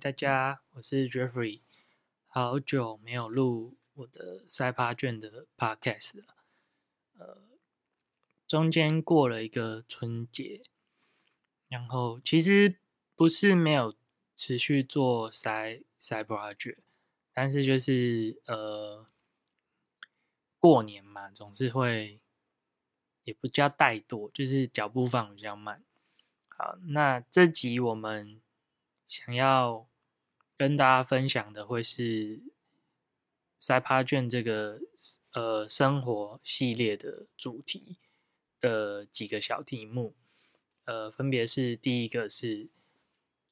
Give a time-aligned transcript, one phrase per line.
[0.00, 1.60] 大家，我是 Jeffrey，
[2.26, 6.36] 好久没有录我的赛趴卷的 Podcast 了。
[7.18, 7.42] 呃，
[8.48, 10.62] 中间过了一个春节，
[11.68, 12.78] 然后其实
[13.14, 13.94] 不是没有
[14.34, 16.78] 持续做赛赛 project，
[17.34, 19.06] 但是就是呃，
[20.58, 22.22] 过年嘛，总是会
[23.24, 25.84] 也不叫怠惰，就是脚步放比较慢。
[26.48, 28.40] 好，那这集我们。
[29.10, 29.88] 想要
[30.60, 32.42] 跟大家分享的会是
[33.58, 34.78] 塞帕卷这个
[35.32, 37.96] 呃生活系列的主题
[38.60, 40.14] 的几个小题目，
[40.84, 42.68] 呃，分别是第一个是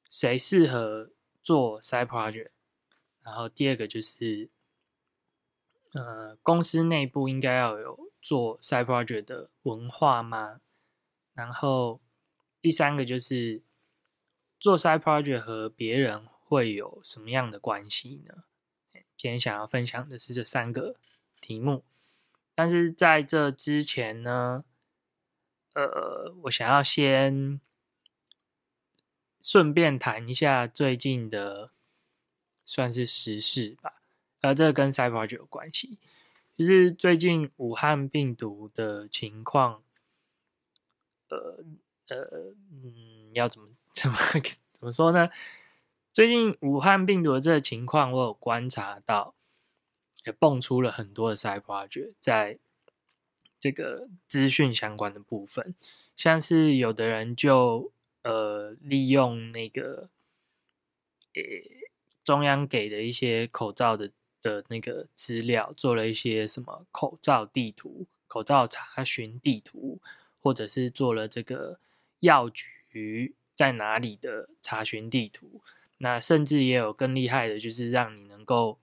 [0.07, 1.09] 谁适合
[1.41, 2.51] 做 side project，
[3.23, 4.51] 然后第二个就是
[5.95, 10.61] 呃公司内部应该要有做 side project 的文化吗？
[11.33, 11.99] 然后
[12.61, 13.63] 第三个就是。
[14.61, 18.43] 做 side project 和别人会有什么样的关系呢？
[19.15, 20.95] 今天想要分享的是这三个
[21.39, 21.83] 题目，
[22.55, 24.65] 但是在这之前呢，
[25.75, 27.61] 呃，我想要先
[29.39, 31.69] 顺便谈一下最近的
[32.65, 34.01] 算是时事吧，
[34.41, 35.99] 呃，这个跟 Cyber 有关系，
[36.57, 39.83] 就是最近武汉病毒的情况，
[41.27, 41.63] 呃
[42.07, 43.69] 呃，嗯，要怎么？
[43.93, 44.17] 怎么
[44.73, 45.29] 怎么说呢？
[46.19, 49.33] 最近武汉病毒的这个情况，我有观察到，
[50.25, 52.59] 也蹦出了很多的 side project，在
[53.57, 55.73] 这个资讯相关的部分，
[56.17, 60.09] 像是有的人就呃利用那个
[61.35, 61.41] 呃
[62.25, 70.01] 中央给的一些口罩的的那个资料，做了一些什么口罩地图、口罩查询地图，
[70.41, 71.79] 或者是做了这个
[72.19, 73.35] 药局。
[73.55, 75.61] 在哪里的查询地图？
[75.99, 78.79] 那甚至也有更厉害的，就是让你能够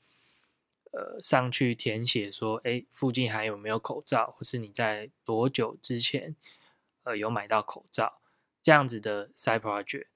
[0.93, 6.37] 呃上去填写说，哎，附近还有没有口罩，或是你在多久之前
[7.03, 8.21] 呃有买到口罩
[8.63, 10.07] 这样子的 side project。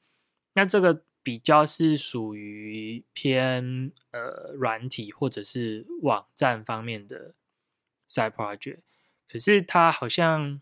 [0.55, 7.35] 那这个比较是属于偏呃软体或者是网站方面的
[8.09, 8.81] side project，
[9.29, 10.61] 可是它好像。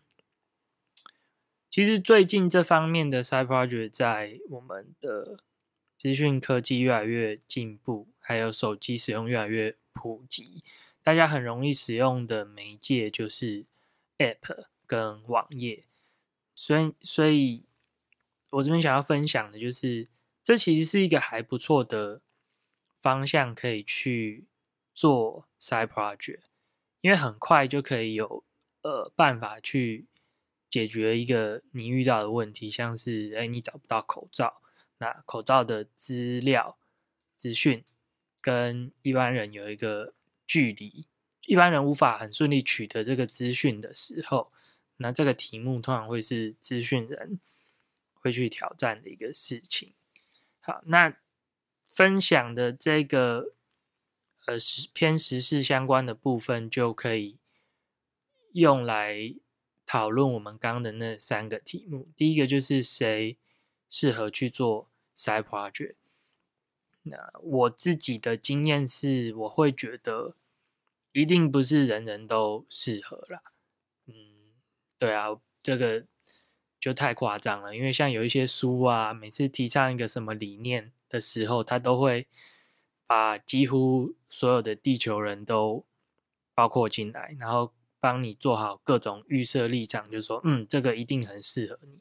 [1.71, 5.37] 其实最近这方面的 side project 在我们的
[5.99, 10.63] 资讯科技越来越进步，还有手机使用越来越普及，
[11.03, 13.65] 大家很容易使用的媒介就是
[14.17, 15.83] app 跟网页。
[16.55, 17.63] 所以，所以
[18.51, 20.07] 我这边想要分享的就是，
[20.41, 22.21] 这其实是一个还不错的
[23.01, 24.45] 方向，可以去
[24.95, 26.39] 做 side project，
[27.01, 28.45] 因为很快就可以有
[28.83, 30.05] 呃办法去。
[30.71, 34.58] 解决一个你遇到的问题，像是哎，你找不到口罩，
[34.99, 36.77] 那口罩的资料
[37.35, 37.83] 资讯
[38.39, 40.13] 跟一般人有一个
[40.47, 41.07] 距离，
[41.47, 44.51] 一般人无法很顺利取得这个资讯的时候，
[44.97, 47.39] 那这个题目通常会是资讯人
[48.13, 49.93] 会去挑战的一个事情。
[50.61, 51.17] 好，那
[51.83, 53.55] 分享的这个
[54.45, 57.37] 呃时偏时事相关的部分，就可以
[58.53, 59.35] 用来。
[59.91, 63.39] 讨论我们刚刚的那三个题目，第一个就是谁
[63.89, 65.95] 适合去做 side project。
[67.03, 70.35] 那我自己的经验是，我会觉得
[71.11, 73.41] 一定不是人人都适合啦。
[74.05, 74.13] 嗯，
[74.97, 76.05] 对啊，这个
[76.79, 77.75] 就太夸张了。
[77.75, 82.27] 因为像有一些书啊，每次提倡一个什么理念的时候，他都会
[83.07, 85.83] 把几乎所有的地球人都
[86.53, 87.73] 包括进来，然后。
[88.01, 91.99] 帮你做好各种预设立场，就说，嗯，这个一定很适合你。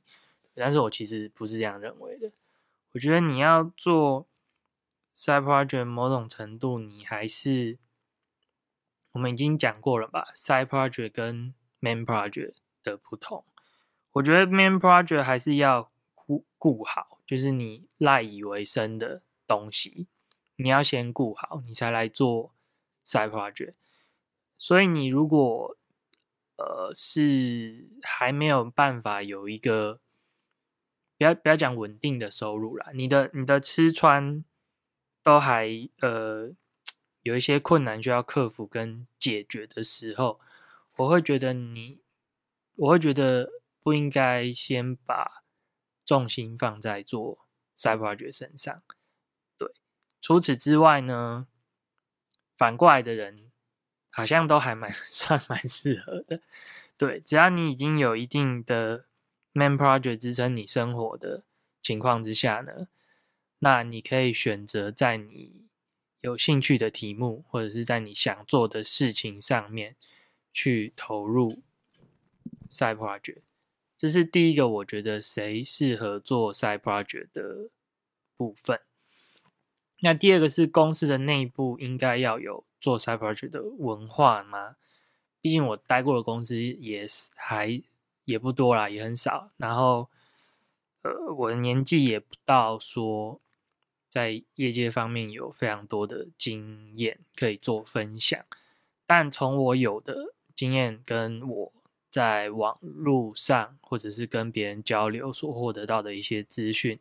[0.58, 2.30] 但是我其实不是这样认为的。
[2.92, 4.26] 我觉得你要做
[5.14, 7.78] side project，某种程度你还是
[9.12, 13.44] 我们已经讲过了吧？side project 跟 main project 的不同。
[14.12, 20.06] 我觉得 main project 还是要顾顾好，就是你赖以为生的东西，
[20.56, 22.52] 你要先顾好，你才来做
[23.04, 23.74] side project。
[24.56, 25.76] 所以你如果
[26.56, 30.00] 呃，是还没有办法有一个，
[31.18, 34.42] 不要不要讲稳定的收入啦，你的你的吃穿
[35.22, 35.68] 都还
[36.00, 36.52] 呃
[37.22, 40.40] 有一些困难需要克服跟解决的时候，
[40.96, 42.00] 我会觉得你，
[42.76, 43.50] 我会觉得
[43.82, 45.42] 不应该先把
[46.06, 48.82] 重心放在做 side project 身上。
[49.58, 49.70] 对，
[50.22, 51.48] 除此之外呢，
[52.56, 53.50] 反过来的人。
[54.10, 56.40] 好像都还蛮 算蛮适合的，
[56.96, 59.04] 对，只要你已经有一定的
[59.58, 61.42] man project 支撑你生活的
[61.82, 62.86] 情况之下呢，
[63.58, 65.66] 那你可以选择在你
[66.20, 69.96] 有兴趣的题目，或者是在你想做的事情上面
[70.52, 71.62] 去投入
[72.68, 73.42] side project。
[73.96, 77.70] 这是第一个，我觉得谁适合做 side project 的
[78.36, 78.80] 部分。
[80.00, 84.76] 那第二个是公司的内部应该要有做 side project 的文化吗？
[85.40, 87.82] 毕竟我待过的公司也是还
[88.28, 89.48] 也不多啦，也很少。
[89.56, 90.10] 然后，
[91.00, 93.40] 呃，我的年纪也不到说
[94.10, 98.44] 在业界方面有非常多的经验可以做分享。
[99.06, 101.72] 但从我有的经验跟我
[102.10, 107.00] 在网络上或者是跟别人交流所获得到的一些资讯，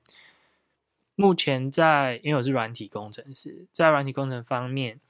[1.15, 5.01] 目前在因为我是软体工程师，在软体工程方面。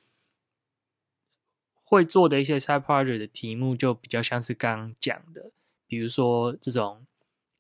[1.89, 5.51] 会做的一些 side project 的题目就比较像是刚刚讲的，
[5.87, 7.05] 比如说这种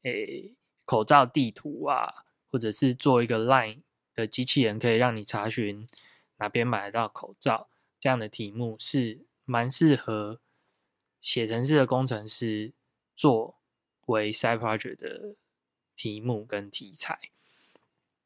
[0.03, 0.53] 诶
[0.85, 3.79] 口罩地图啊，或者是做一个 line
[4.13, 5.87] 的机器人，可以让你查询
[6.37, 7.69] 哪边买得到口罩
[7.99, 10.39] 这样的题目，是蛮适合
[11.19, 12.73] 写程式的工程师
[13.15, 13.57] 作
[14.05, 15.35] 为 side project 的
[15.95, 17.19] 题目跟题材。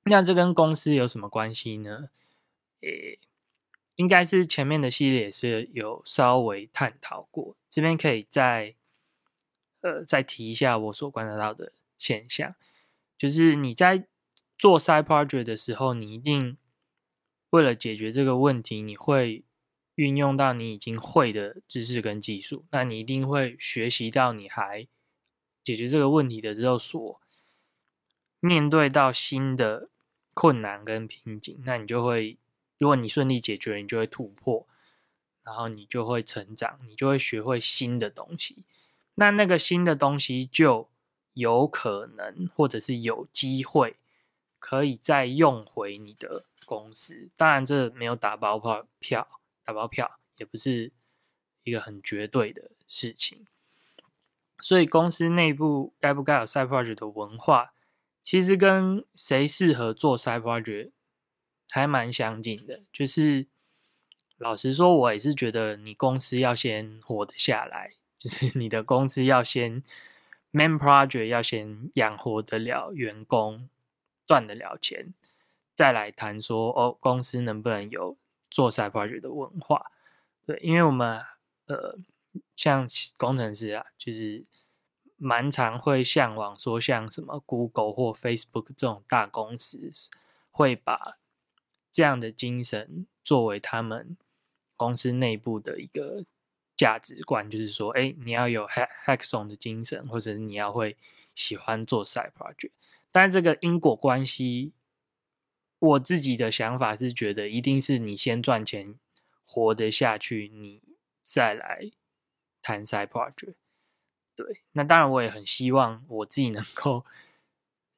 [0.03, 2.09] 那这跟公司有什么关系呢？
[2.81, 3.19] 诶。
[3.97, 8.73] 应该是前面的系列是有稍微探讨过，这边可以再
[9.81, 12.55] 呃再提一下我所观察到的现象，
[13.17, 14.07] 就是你在
[14.57, 16.57] 做 side project 的时候，你一定
[17.51, 19.43] 为了解决这个问题，你会
[19.95, 24.87] 运用到你已经会的知识跟技术，那你一定会学习到你还
[25.63, 27.21] 解决这个问题的之后所
[28.39, 29.89] 面对到新的
[30.33, 32.37] 困难跟瓶颈，那你就会。
[32.77, 34.65] 如果你顺利解决，你就会突破，
[35.43, 38.63] 然后你就会成长，你就会学会新的东西。
[39.15, 40.89] 那那个新的东西就
[41.33, 43.97] 有可能，或者是有机会，
[44.59, 47.29] 可以再用回你的公司。
[47.37, 48.59] 当然，这没有打包
[48.99, 49.27] 票，
[49.63, 50.91] 打包票也不是
[51.63, 53.45] 一个很绝对的事情。
[54.59, 57.73] 所以，公司内部该不该有 side project 的文化，
[58.21, 60.91] 其实跟谁适合做 side project。
[61.73, 63.47] 还蛮相近的，就是
[64.37, 69.81] 老实说，我也是觉得你公司要先活得下来，就是你的公司要先
[70.51, 73.67] main project 要先养活得了员工，
[74.27, 75.11] 赚得了钱，
[75.73, 78.15] 再来谈说哦，公司能不能有
[78.47, 79.91] 做 side project 的文化？
[80.45, 81.19] 对，因为我们
[81.65, 81.97] 呃，
[82.55, 82.87] 像
[83.17, 84.43] 工程师啊，就是
[85.17, 89.89] 蛮常会向往说，像什么 Google 或 Facebook 这种大公司
[90.51, 91.17] 会把
[91.91, 94.15] 这样的精神作为他们
[94.77, 96.23] 公司内部的一个
[96.81, 100.97] 价值观，就是说，哎，你要有 hack hackathon 的精神，或者你要会
[101.35, 102.71] 喜欢做 side project。
[103.11, 104.73] 但这个因果关系，
[105.77, 108.95] 我自己的想法是觉得，一定是你先赚钱
[109.45, 110.81] 活得下去，你
[111.21, 111.91] 再来
[112.63, 113.53] 谈 side project。
[114.35, 117.05] 对，那当然我也很希望我自己能够。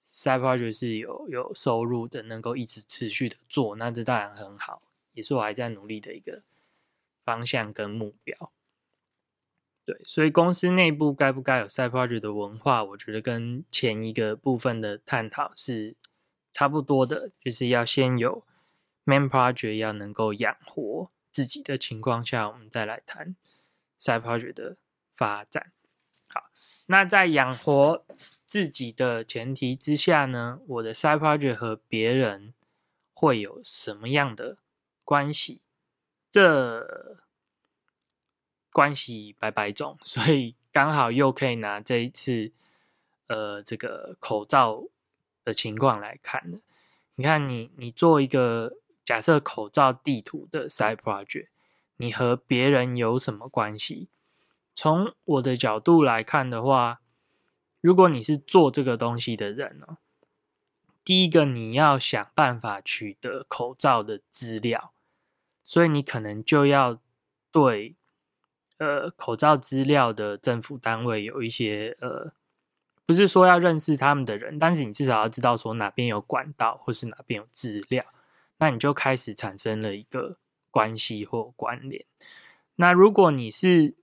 [0.01, 4.81] side project 是有有收入的，能够一直持续的做，那这当然很好，
[5.13, 6.43] 也是我还在努力的一个
[7.23, 8.51] 方向跟目标。
[9.85, 15.95] 对，所以公司内部该不该有 side project 的文化，我觉得跟前一个部分的探讨是
[16.51, 18.43] 差不多的，就是要先有
[19.05, 23.35] main project 要能够养活自己的情况下，我们再来谈
[23.99, 24.77] side project 的
[25.15, 25.71] 发展。
[26.29, 26.45] 好，
[26.87, 28.05] 那在养活。
[28.45, 32.53] 自己的前提之下呢，我的 side project 和别人
[33.11, 34.59] 会有什么样的
[35.03, 35.59] 关系？
[36.29, 37.22] 这
[38.73, 42.51] 关系百百种，所以刚好又可以拿这一次
[43.27, 44.83] 呃这个口罩
[45.45, 46.59] 的情况来看。
[47.15, 48.73] 你看，你你做一个
[49.05, 51.47] 假设口罩地图的 side project，
[51.95, 54.09] 你和别人有什么关系？
[54.75, 56.99] 从我的角度来看的话。
[57.83, 59.97] 如果你是做这个东西的人呢，
[61.03, 64.93] 第一个你要想办法取得口罩的资料，
[65.65, 67.01] 所以你可能就要
[67.51, 67.97] 对
[68.83, 72.33] 呃口罩资料的政府单位有一些呃，
[73.05, 78.03] 不是说要认识他们的人，但是你至少要知道说哪边有管道或是哪边有资料，
[78.57, 80.37] 那你就开始产生了一个
[80.69, 82.05] 关系或关联。
[82.75, 83.95] 那如果你是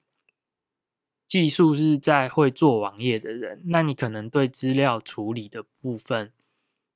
[1.27, 6.33] 技术是在会做网页的人，那你可能对资料处理的部分，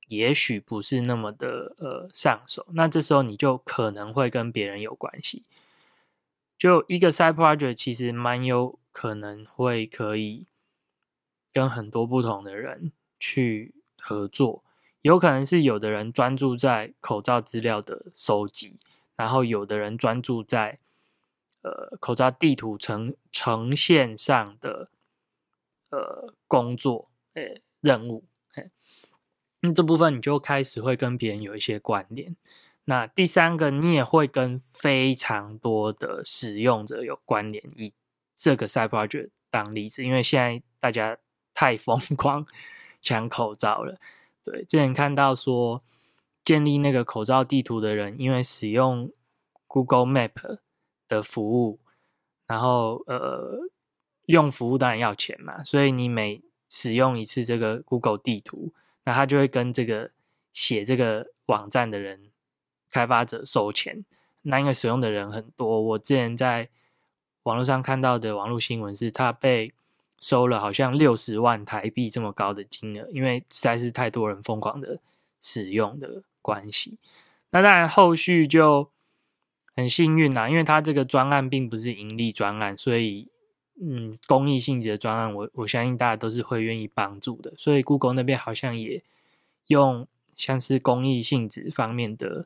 [0.07, 2.67] 也许不是那么的呃上手。
[2.73, 5.43] 那这时候你就可能会跟别人有关系。
[6.57, 10.47] 就一个 side project 其实蛮有可能会可以
[11.51, 14.63] 跟很多不同的人去合作，
[15.01, 18.79] 有可能是有的人专注在口罩资料的收集，
[19.15, 20.79] 然后有的人专注在
[21.61, 24.89] 呃口罩地图呈呈现上的
[25.89, 28.23] 呃工作诶任务，
[29.61, 32.35] 那这部分你就开始会跟别人有一些关联。
[32.87, 37.63] 那第三个，你也会跟非常多的使用者有关联。
[37.75, 37.91] 以
[38.35, 41.17] 这个 Side Project 当例子，因为现在大家
[41.53, 42.45] 太疯 狂
[43.01, 43.99] 抢口罩了。
[44.43, 45.83] 对，之前看到说
[46.43, 49.11] 建立那个口罩地图的人，因为使用
[49.65, 50.59] Google Map
[51.07, 51.79] 的服务，
[52.45, 53.67] 然后呃
[54.27, 58.71] 用服务当然要钱嘛，所以你每使用一次这个 Google 地图，
[59.05, 60.11] 那他就会跟这个
[60.51, 62.29] 写这个网站的人。
[62.95, 64.05] 开发者收钱，
[64.43, 66.69] 那因为使用的人很多，我之前在
[67.43, 69.73] 网络上看到的网络新闻是，他被
[70.17, 75.01] 收了好像六十万台币这么高的金额，因为实在是太多人疯狂的
[75.41, 76.97] 使用的关系。
[77.49, 78.89] 那当然后续就
[79.75, 83.27] 很幸运啦，因为他这个专案并不是盈利专案，所以
[83.81, 87.53] 嗯，公益性质的专案，我我相信大家都是会愿意帮助的。
[87.57, 89.03] 所以 Google 那边好像也
[89.67, 92.45] 用像是公益性质方面的。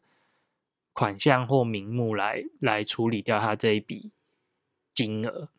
[0.93, 4.12] 款项或名目来来处理掉他这一笔
[4.93, 5.50] 金额，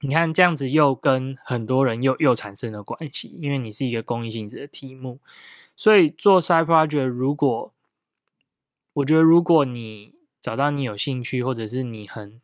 [0.00, 5.18] 你看这样子又跟很多人又又产生了关系，因为你是一个公益性质的题目，
[5.74, 7.72] 所以做 side project，如果
[8.94, 12.40] 我觉得如果你找到你有兴趣或者是你很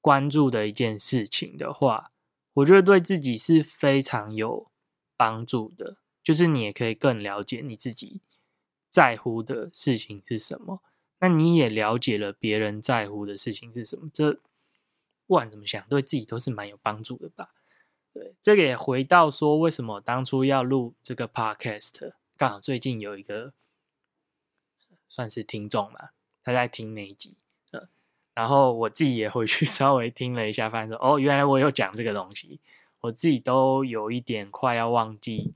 [0.00, 2.10] 关注的一件事情的话，
[2.54, 4.70] 我觉得对自己是非常有
[5.16, 8.20] 帮助的，就是你也可以更了解你自己
[8.90, 10.82] 在乎的事情是什么。
[11.20, 14.08] 那你也了解了别人在乎的事情是什么？
[14.14, 14.34] 这
[15.26, 17.52] 不管怎么想，对自己都是蛮有帮助的吧？
[18.14, 22.12] 对，这个也回到说，为什么当初要录这个 podcast？
[22.36, 23.52] 刚好最近有一个
[25.08, 26.10] 算是听众嘛，
[26.42, 27.36] 他在听那一集，
[27.72, 27.88] 呃，
[28.32, 32.60] 然后我自己也回去 稍微听了一下，发现说，哦，原来我有讲这个东西，
[33.00, 35.52] 我自己都有一点快要忘记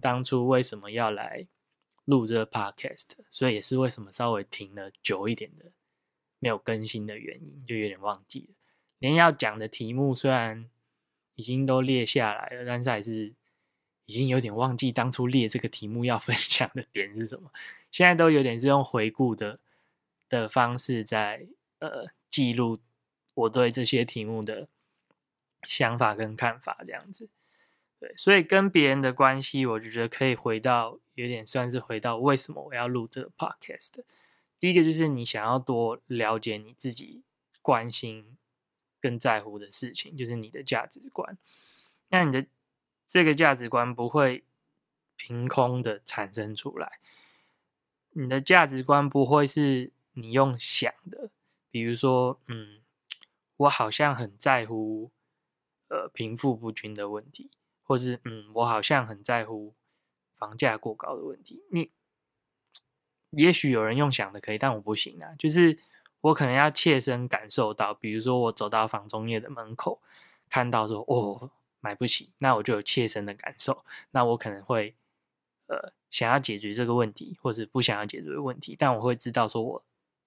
[0.00, 1.46] 当初为什么要来。
[2.10, 5.66] 录这个 podcast，所以也是为什么稍微停了久一点的，
[6.40, 8.54] 没有更新的原因，就有点忘记了。
[8.98, 10.68] 连要讲的题目虽然
[11.36, 13.32] 已经都列下来了，但是还是
[14.04, 17.50] 已经有点忘记当初列这个题目要 分享的点是什么。
[17.90, 19.58] 现在都有点是用回顾的
[20.28, 21.46] 的方式在
[21.78, 22.78] 呃记录
[23.34, 24.68] 我对这些题目的
[25.62, 27.28] 想法跟看法，这样子。
[28.00, 30.98] 对，所以跟别人的关系，我觉得可以回到。
[31.16, 34.02] 有点算是回到为什么我要录这个 podcast。
[34.58, 37.22] 第一个就是你想要多了解你自己
[37.60, 38.38] 关心
[38.98, 41.36] 跟在乎的事情，就是你的价值观。
[42.08, 42.46] 那你的
[43.06, 44.44] 这个价值观不会
[45.16, 47.00] 凭空的产生出来，
[48.12, 51.30] 你的价值观不会是你用想的。
[51.70, 52.80] 比如说，嗯，
[53.58, 55.10] 我好像很在乎
[55.88, 57.50] 呃贫富不均的问题，
[57.90, 59.74] 或是嗯，我好像很在乎。
[60.40, 61.90] 房价过高的问题，你
[63.32, 65.34] 也许有人用想的可以，但我不行啊。
[65.38, 65.78] 就是
[66.22, 70.00] 我可能要切身感受到，比如说我走到房中业的门口，
[70.48, 73.84] 看到说哦买不起，那我就有切身的感受。
[74.12, 74.94] 那我可能会
[75.66, 79.84] 呃想要解决这个问题，或者不想要解决的问题，但我会知道说我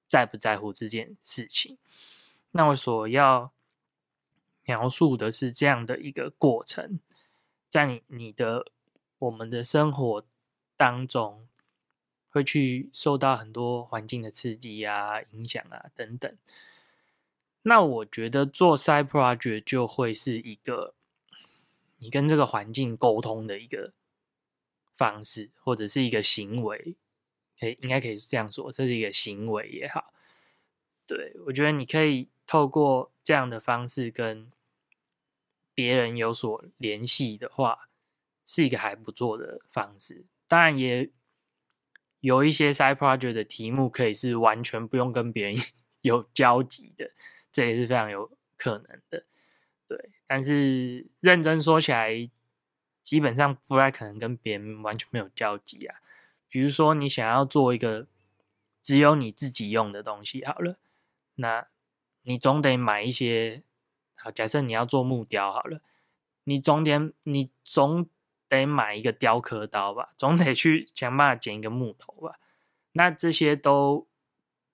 [0.07, 1.79] 在不在乎这件事情。
[2.51, 3.51] 那我所要
[4.65, 6.99] 描述的是这样的一个过程，
[7.73, 8.67] 在你你的。
[9.23, 10.25] 我们的生活
[10.75, 11.47] 当中
[12.29, 16.35] 会去受到很多环境的刺激啊、影响啊等等。
[17.61, 20.93] 那我觉得做 side project 就会是一个
[21.99, 23.93] 你跟这个环境沟通的一个
[24.91, 26.97] 方式，或者是一个行为，
[27.57, 30.13] 可以应该可以这样说，这是一个行为也好。
[31.07, 34.51] 对我觉得你可以透过这样的方式跟
[35.73, 37.89] 别人有所联系的话。
[38.45, 41.09] 是一个还不错的方式，当然也
[42.19, 45.55] 有一些 side project 的题目可以是完全不用跟别人
[46.01, 47.09] 有交集的，
[47.53, 49.25] 这也是非常有可能的。
[49.87, 52.29] 对，但是认真说起来，
[53.01, 55.95] 基本上不太可能跟别人完全没有交集啊。
[56.49, 58.07] 比如说，你想要做一个
[58.81, 60.77] 只有你自己用的东西，好了，
[61.35, 61.65] 那
[62.23, 63.63] 你总得买一些。
[64.23, 65.81] 好，假设你要做木雕，好了，
[66.45, 68.09] 你总得你总。
[68.49, 72.39] 得买一个雕刻刀吧，总得去想办法剪一个木头吧。
[72.91, 74.07] 那这些都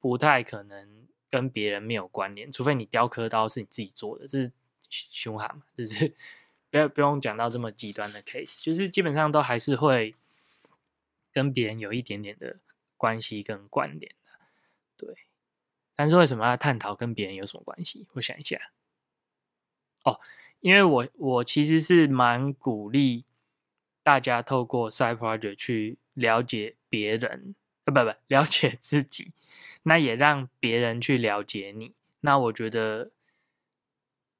[0.01, 4.51] 不太可能跟别人没有关联，除非你雕刻刀是你自己做的，这是
[4.89, 5.63] 凶悍嘛？
[5.73, 6.13] 就是
[6.69, 10.13] 不要不用讲到这么极端的 case，就是基本上都还是会
[11.31, 12.59] 跟别人有一点点的
[12.97, 14.39] 关系跟关联的，
[14.97, 15.15] 对。
[15.95, 18.05] 但是为什么要探讨跟别人有什么关系？
[18.15, 18.59] 我想一下。
[20.03, 20.19] 哦，
[20.61, 23.25] 因为我我其实是蛮鼓励
[24.03, 29.33] 大家透过 side project 去了解别人，呃，不不，了解自己，
[29.83, 31.93] 那也让别人去了解你。
[32.21, 33.11] 那我觉得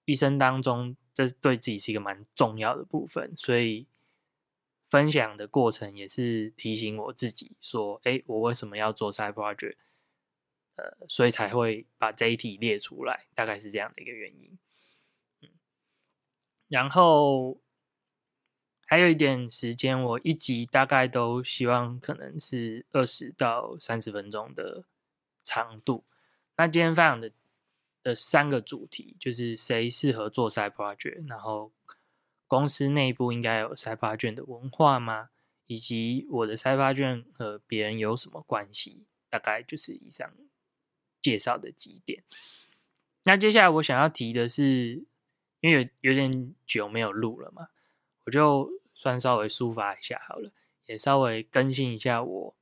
[0.05, 3.87] 一生当中，这对自己是一个蛮重要的部分，所以
[4.87, 9.75] 分享的过程也是提醒我自己说，哎，我为什么要做 side project？
[10.75, 14.57] 呃，所以才会把这一题列出来，大概是这样的一个原因。
[16.69, 17.59] 然后
[18.85, 24.85] 还有一点时间，我一集大概都希望可能是二十到三十分钟的
[25.43, 26.05] 长度。
[26.57, 27.31] 那今天分享的
[28.03, 31.71] 的三个主题，就是谁适合做 side project，然后
[32.45, 35.29] 公司内部应该有 side project 的文化吗？
[35.65, 39.05] 以及我的 side project 和别人有什么关系？
[39.27, 40.31] 大概就是以上
[41.19, 42.23] 介绍的几点。
[43.23, 45.08] 那接下来我想要提的是。
[45.61, 47.69] 因为有有点久没有录了嘛，
[48.25, 50.51] 我就算稍微抒发一下好了，
[50.85, 52.55] 也稍微更新一下我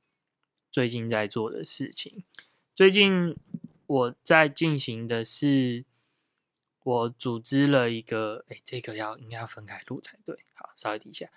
[0.70, 2.24] 最近在做的事情。
[2.74, 3.36] 最近
[3.86, 5.84] 我在进行的是，
[6.84, 10.38] 我组织了一个，哎，这个要应该要分开录才对。
[10.54, 11.28] 好，稍微提一下，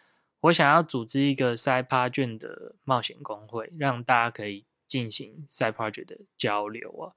[0.41, 7.15] 我想要组织一个赛趴卷的冒险工会，让大家可以进行赛趴卷的交流啊。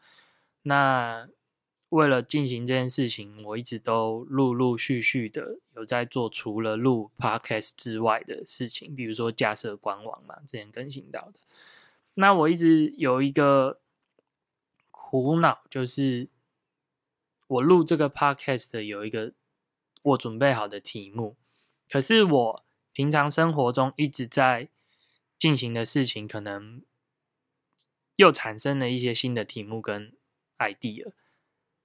[0.62, 1.28] 那
[1.94, 11.34] 为了进行这件事情，我一直都陆陆续续的有在做，除了录 podcast 之外的事情，比如说架设官网嘛，之前更新到的。
[12.14, 13.78] 那我一直有一个
[14.90, 16.28] 苦恼，就是
[17.46, 19.32] 我录这个 podcast 有一个
[20.02, 21.36] 我准备好的题目，
[21.88, 24.68] 可是我平常生活中一直在
[25.38, 26.82] 进行的事情，可能
[28.16, 30.12] 又产生了一些新的题目跟
[30.58, 31.12] idea。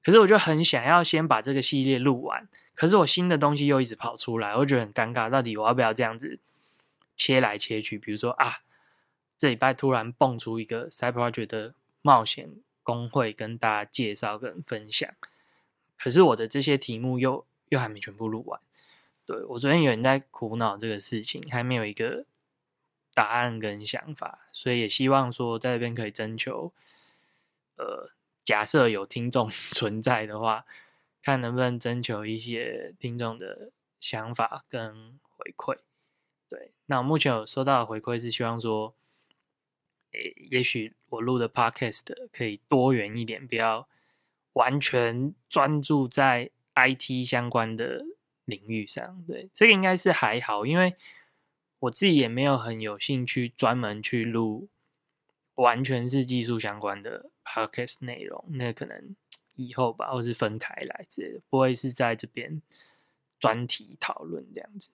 [0.09, 5.29] 可是我就很想要先把这个系列录完，可是我新的东西又一直跑出来，我觉得很尴尬。
[5.29, 6.39] 到底我要不要这样子
[7.15, 7.99] 切来切去？
[7.99, 8.61] 比如说啊，
[9.37, 12.49] 这礼拜突然蹦出一个 Cyber Project 的冒险
[12.81, 15.07] 工会，跟大家介绍跟分享。
[15.95, 18.59] 可是我的这些题目又又还没全部录完。
[19.27, 22.25] 对我昨天有人在苦恼这个事情，还没有一个
[23.13, 26.73] 答案跟想法，所以也希望说在这边可以征求，
[27.75, 28.09] 呃。
[28.49, 30.65] 假设有听众 存在的话，
[31.21, 35.77] 看能不能征求一些听众的想法跟回馈。
[36.49, 38.95] 对，那我目前有收到的回馈是希望说，
[40.13, 43.87] 诶，也许我录的 podcast 可以多元一点，不要
[44.53, 48.03] 完全专注在 IT 相关的
[48.45, 49.23] 领域上。
[49.27, 50.95] 对，这个应该是还好，因为
[51.81, 54.69] 我自己也没有很有兴趣专门去录。
[55.55, 59.15] 完全是技术相关的 podcast 内容，那可能
[59.55, 62.61] 以后吧，或是分开来之类的，不会是在这边
[63.39, 64.91] 专题讨论这样子。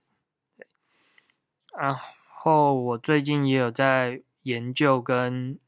[1.78, 5.60] 然后我最近也有在研究跟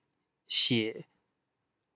[0.47, 1.05] 写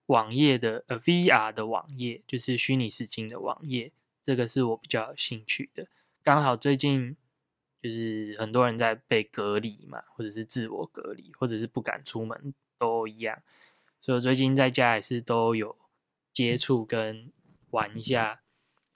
[0.08, 5.88] 网页的，呃，VR 的网页，就是虚拟实境的网页，这个是我比较有兴趣的。
[6.22, 7.16] 刚好最近
[7.82, 12.54] 就是很多人在被隔离嘛，或者是自我隔离，或者是不敢出门。
[12.82, 13.44] 都一样，
[14.02, 15.78] 所以我最近在家也是都有
[16.34, 17.32] 接触跟
[17.70, 18.42] 玩一下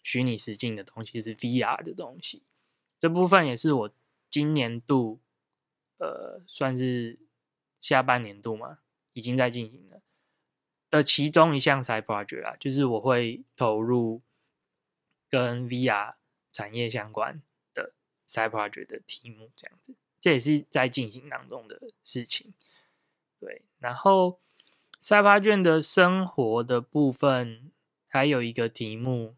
[0.04, 2.44] 虚拟实境的东西，是 VR 的东西。
[3.00, 3.94] 这部分也是我
[4.30, 5.22] 今年度，
[6.00, 7.20] 呃，算是
[7.80, 8.80] 下半年度嘛，
[9.14, 10.02] 已经在进行了
[10.90, 14.22] 的其中一项 side project 啊，就是我会投入
[15.30, 16.16] 跟 VR
[16.52, 17.42] 产业相关
[17.74, 17.94] 的
[18.28, 22.54] side project 的题目，这样子，这也是在进行当中的事情。
[23.40, 24.40] 对，然后
[25.08, 27.72] 赛发卷的生活的部分
[28.10, 29.36] 还有一个题目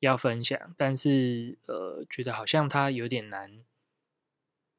[0.00, 3.64] 要分享，但是呃，觉得好像它有点难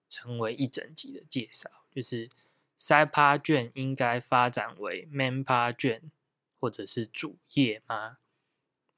[0.08, 1.68] 成为一整集的介绍。
[1.90, 2.30] 就是
[2.78, 6.12] 赛趴卷应该发展为 man 趴卷
[6.60, 8.18] 或者是主页吗？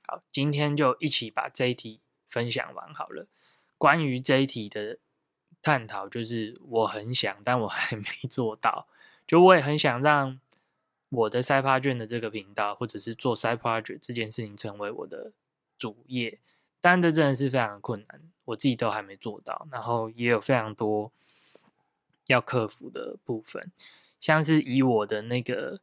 [0.06, 3.25] 好，今天就一起把这一题分享完好了。
[3.77, 4.99] 关于这一题的。
[5.60, 8.88] 探讨就是我很想，但我还没做到。
[9.25, 10.39] 就我也很想让
[11.10, 15.32] 我的赛趴卷的这个频道，或者是做赛趴卷这件事情成为我的
[15.78, 16.39] 主业，
[16.82, 19.67] 但这真的是非常困难，我自己都还没做到。
[19.72, 21.12] 然后也有非常多
[22.26, 23.72] 要克服的部分，
[24.20, 25.80] 像是以我的那个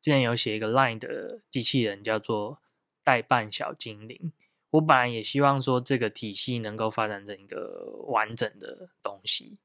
[0.00, 2.58] 之前有写一个 Line 的机器人，叫做
[3.04, 4.32] 代办小精灵。
[4.70, 9.56] 我本来也希望说这个体系能够发展成一个完整的东西，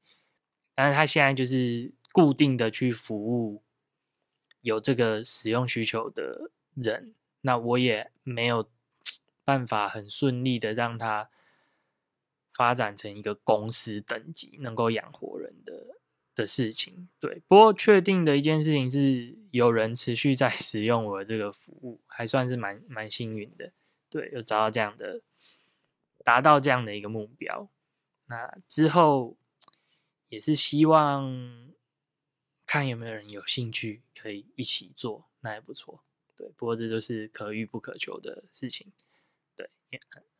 [0.74, 3.60] 但是它现在就是固定的去服务
[4.62, 8.68] 有这个使用需求的人，那我也没有
[9.44, 11.28] 办法很顺利的让他
[12.52, 15.98] 发展成一个公司等级能够养活人的
[16.34, 17.08] 的事情。
[17.18, 23.72] 对，不过确定的一件事情是，有人持续在 使用我的这个服务，还算是蛮蛮幸运的。
[24.08, 25.22] 对，有找到这样的，
[26.24, 27.68] 达到这样的一个目标。
[28.26, 29.36] 那之后
[30.28, 31.72] 也是希望
[32.72, 36.02] 看有没有人有兴趣可以一起做，那也不错。
[36.34, 38.90] 对，不过这都是可遇不可求的事情。
[39.54, 39.68] 对，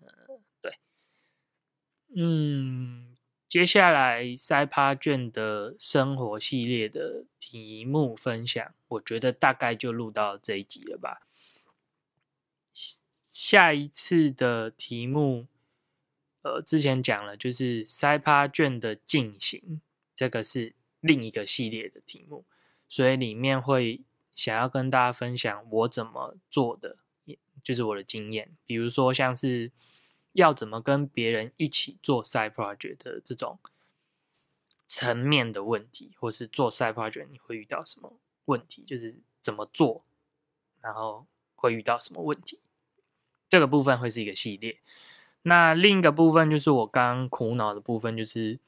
[0.00, 0.78] 呃，对，
[2.16, 3.14] 嗯，
[3.46, 11.26] 接下来塞趴卷的生活系列的题目分享，我觉得大概就录到这一集了吧。
[12.72, 15.48] 下一次的题目。
[16.40, 19.82] 呃，之前讲了，就是塞趴卷的进行，
[20.14, 22.46] 这个是另一个系列的题目，
[22.88, 24.00] 所以里面会
[24.34, 26.96] 想要跟大家分享我怎么做的，
[27.62, 29.70] 就是我的经验，比如说像是
[30.32, 33.58] 要怎么跟别人一起做 side project 的这种
[34.86, 40.04] 层面的问题，或是做 side project 你会遇到什么问题，就是怎么做，
[40.80, 42.60] 然后会遇到什么问题，
[43.48, 44.78] 这个部分会是一个系列。
[45.42, 48.60] 那另一个部分就是我刚苦恼的部分，就是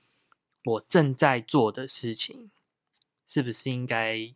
[0.64, 2.50] 我正在做的事情，
[3.24, 4.34] 是不是应该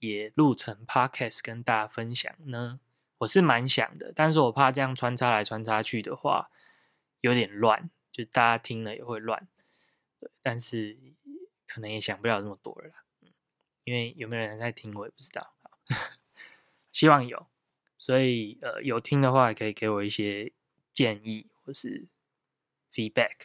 [0.00, 2.80] 也录成 podcast 跟大家分享呢？
[3.18, 6.50] 我是蛮想的，但是我怕这样穿插来穿插去的话，
[7.20, 9.48] 有点乱，就大家听了也会乱。
[10.20, 10.98] 对，但是
[11.66, 12.90] 可能也想不了那么多了，
[13.22, 13.32] 嗯，
[13.84, 15.54] 因为有没有人在听我也不知道，
[16.92, 17.46] 希望有，
[17.96, 20.52] 所以呃有听的话，可以给我一些。
[20.90, 22.08] 建议或是
[22.90, 23.42] feedback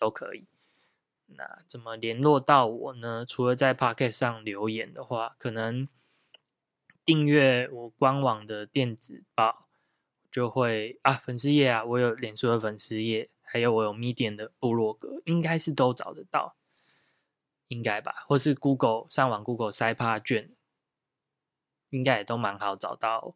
[0.00, 0.48] 都可以。
[1.30, 3.24] 那怎么联络到我呢？
[3.26, 5.88] 除了在 Pocket 上留言的话，可能
[7.04, 9.68] 订阅我官网的电子报
[10.30, 16.56] 就会啊，粉丝页啊，我有脸书的粉丝页，还有我有 Medium 的部落格，应该是都找得到，
[17.68, 18.24] 应该吧？
[18.26, 20.50] 或是 Google 上网 Google 塞帕卷，
[21.90, 23.34] 应该也都蛮好找到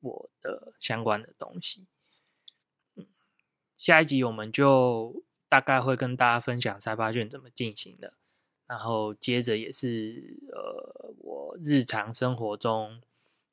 [0.00, 1.86] 我的相关的东西。
[3.76, 8.14] 下一集我们就大概会跟大家分享塞巴卷怎么进行的，
[8.66, 13.00] 然后接着也是呃我日常生活中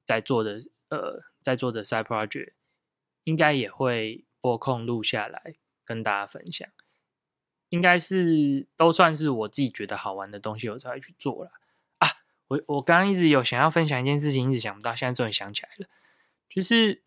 [0.04, 2.52] 在做的呃在做的 side project，
[3.24, 5.56] 应该也会拨控录下来
[5.86, 6.68] 跟大家分享，
[7.70, 11.52] 应该是都算是我自己觉得好玩的东西，我才会去做了
[12.00, 12.10] 啊。
[12.50, 15.88] 我我刚刚一直有想要分享一件事情，一直想不到，现在终于想起来了，
[16.50, 17.05] 就是。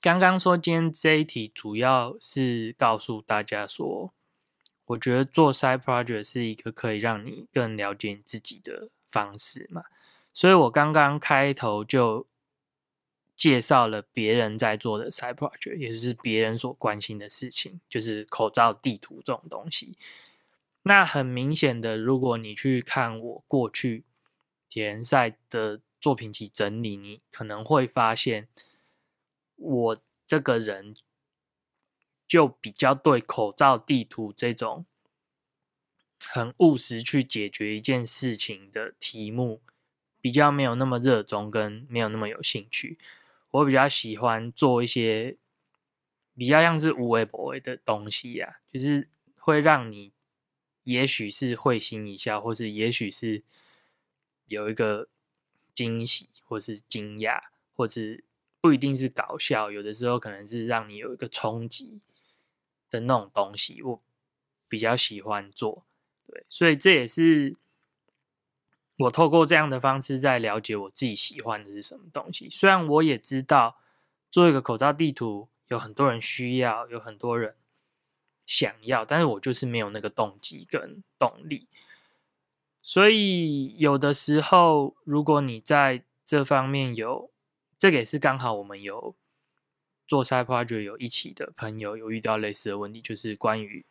[0.00, 4.12] 刚刚说今天这一题主要是告诉大家说，
[4.86, 9.82] 我觉得做 side project 是一个可以让你更了解自己的方式嘛。
[10.32, 12.28] 所以我刚刚开头就
[13.34, 19.96] 介绍了别人在做的 side project，也就是别人所关心的事情，就是口罩地图这种东西。
[20.82, 24.04] 那很明显的，如果你去看我过去
[24.68, 28.46] 铁人赛的作品集整理，你可能会发现。
[29.58, 30.94] 我这个人
[32.26, 34.86] 就比较对口罩地图这种
[36.20, 39.60] 很务实去解决一件事情的题目，
[40.20, 42.98] 比较没有那么热衷，跟没有那么有兴趣。
[43.50, 45.36] 我比较喜欢做一些
[46.34, 50.12] 比较像是无为不为的东西呀，就是会让你
[50.84, 53.42] 也许是会心一笑，或是也许是
[54.46, 55.08] 有一个
[55.74, 57.40] 惊喜，或是惊讶，
[57.74, 58.24] 或是。
[58.60, 62.00] 不一定是搞笑，有的时候可能是让你有一个冲击
[62.90, 64.02] 的那种东西，我
[64.68, 65.84] 比较喜欢做。
[66.26, 67.56] 对，所以这也是
[68.96, 72.50] 我透过这样的方式在了解我自己喜欢的是什么东西。
[72.50, 73.78] 虽然我也知道
[74.30, 77.54] 做一个口罩地图有很多人需要，有很多人
[78.44, 81.68] 想要，但是我就是没有那个动机跟动力。
[82.82, 87.30] 所以有的时候，如果你在这方面有，
[87.78, 89.14] 这个也是刚好，我们有
[90.06, 93.84] 做 side project 有一起的朋友有遇到类似的问题，就是关于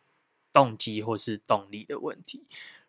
[0.52, 2.42] 动机或是动力的问题。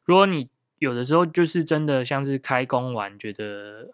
[0.04, 3.94] 如果你有的时候就是真的像是开工完觉得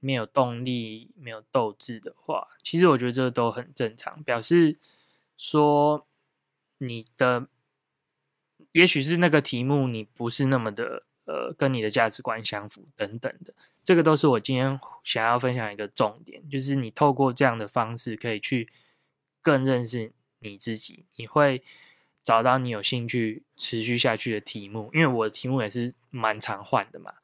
[0.00, 4.78] 没有动力、没有斗志的话，其实我觉得这都很正常，表示
[5.36, 6.06] 说
[6.78, 7.48] 你的
[8.72, 11.04] 也许是那个题目你不是那么的。
[11.26, 18.68] 呃，跟你的价值观相符等等的，这个都是我今天想要分享一个重点，就是你透过这样的方式可以去
[19.40, 21.62] 更认识你自己，你会
[22.22, 27.14] 找到你有兴趣持续下去的题目，因为我的题目也是蛮常换的嘛。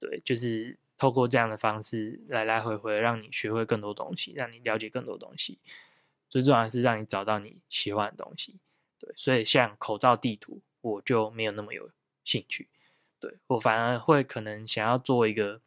[0.00, 5.58] 对，就是透过这样的方式来来回回，让你学会更多东西，让你了解更多东西。
[6.28, 8.58] 最重要是让你找到你喜欢的东西。
[8.98, 11.90] 对，所以像口罩地图，我就没有那么有
[12.24, 12.68] 兴趣。
[13.24, 15.60] 对我反而会可能想要做一个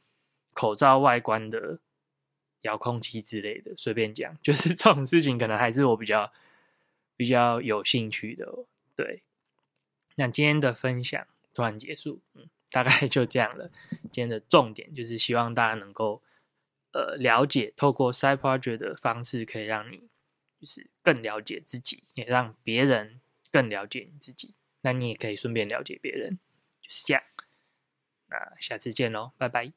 [0.53, 1.79] 口罩外观的
[2.61, 6.31] 遥控器之类的，随便讲， 就是这种事情可能还是我比较
[7.15, 8.65] 比较有兴趣的。
[8.95, 9.23] 对，
[10.15, 13.71] 那今天的分享突然结束，嗯，大概就这样了。
[14.11, 16.21] 今天的重点就是希望大家能够
[16.93, 20.09] 呃了解，透过 side project 的方式，可以让你
[20.59, 24.53] 就是更了解自己，也让别人更了解你自己。
[24.81, 26.39] 那你也可以顺便了解别人，
[26.81, 27.23] 就是这样。
[28.29, 29.73] 那下次见喽，拜拜。